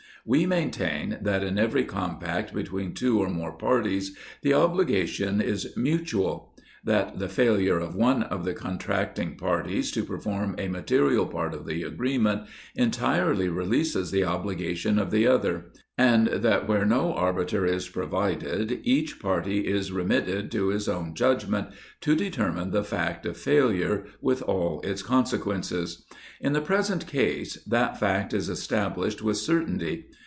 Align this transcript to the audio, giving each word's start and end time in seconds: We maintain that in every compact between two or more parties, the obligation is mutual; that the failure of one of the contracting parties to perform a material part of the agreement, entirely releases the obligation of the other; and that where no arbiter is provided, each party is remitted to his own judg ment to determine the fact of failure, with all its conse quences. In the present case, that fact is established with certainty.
We 0.23 0.45
maintain 0.45 1.17
that 1.23 1.43
in 1.43 1.57
every 1.57 1.83
compact 1.83 2.53
between 2.53 2.93
two 2.93 3.17
or 3.17 3.27
more 3.27 3.53
parties, 3.53 4.15
the 4.43 4.53
obligation 4.53 5.41
is 5.41 5.75
mutual; 5.75 6.53
that 6.83 7.17
the 7.17 7.27
failure 7.29 7.79
of 7.79 7.95
one 7.95 8.21
of 8.23 8.45
the 8.45 8.53
contracting 8.53 9.35
parties 9.35 9.91
to 9.91 10.03
perform 10.03 10.55
a 10.57 10.67
material 10.67 11.25
part 11.27 11.53
of 11.55 11.65
the 11.67 11.81
agreement, 11.83 12.47
entirely 12.75 13.49
releases 13.49 14.09
the 14.11 14.23
obligation 14.23 14.97
of 14.99 15.09
the 15.11 15.25
other; 15.27 15.65
and 15.95 16.25
that 16.27 16.67
where 16.67 16.83
no 16.85 17.13
arbiter 17.13 17.67
is 17.67 17.87
provided, 17.87 18.79
each 18.83 19.19
party 19.19 19.67
is 19.67 19.91
remitted 19.91 20.49
to 20.51 20.69
his 20.69 20.89
own 20.89 21.13
judg 21.13 21.47
ment 21.47 21.67
to 21.99 22.15
determine 22.15 22.71
the 22.71 22.83
fact 22.83 23.27
of 23.27 23.37
failure, 23.37 24.05
with 24.19 24.41
all 24.41 24.81
its 24.83 25.03
conse 25.03 25.37
quences. 25.37 26.01
In 26.39 26.53
the 26.53 26.61
present 26.61 27.05
case, 27.05 27.63
that 27.65 27.99
fact 27.99 28.33
is 28.33 28.49
established 28.49 29.21
with 29.21 29.37
certainty. 29.37 30.07